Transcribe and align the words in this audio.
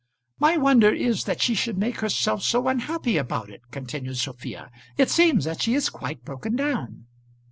"My 0.39 0.57
wonder 0.57 0.91
is 0.91 1.25
that 1.25 1.41
she 1.43 1.53
should 1.53 1.77
make 1.77 1.99
herself 1.99 2.41
so 2.41 2.67
unhappy 2.67 3.17
about 3.17 3.51
it," 3.51 3.61
continued 3.69 4.17
Sophia. 4.17 4.71
"It 4.97 5.11
seems 5.11 5.43
that 5.45 5.61
she 5.61 5.75
is 5.75 5.89
quite 5.89 6.23
broken 6.25 6.55
down." 6.55 7.05